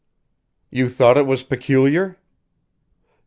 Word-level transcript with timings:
"You 0.71 0.89
thought 0.89 1.19
it 1.19 1.27
was 1.27 1.43
peculiar?" 1.43 2.17